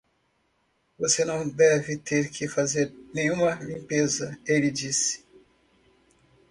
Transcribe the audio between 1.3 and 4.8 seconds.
teve que fazer nenhuma limpeza?" ele